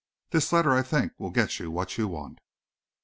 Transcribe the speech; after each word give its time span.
This 0.31 0.51
letter 0.51 0.71
I 0.73 0.81
think 0.81 1.11
will 1.19 1.29
get 1.29 1.59
you 1.59 1.69
what 1.69 1.95
you 1.95 2.07
want." 2.07 2.39